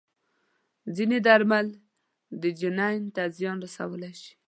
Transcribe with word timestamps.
ځینې 0.95 1.17
درمل 1.27 1.67
د 2.41 2.43
جنین 2.59 3.01
ته 3.15 3.23
زیان 3.37 3.57
رسولی 3.65 4.13
شي. 4.21 4.33